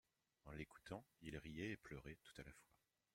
En 0.45 0.53
l'écoutant, 0.53 1.05
il 1.21 1.37
riait 1.37 1.65
et 1.67 1.71
il 1.73 1.77
pleurait 1.77 2.17
tout 2.23 2.41
à 2.41 2.43
la 2.43 2.51
fois. 2.51 2.73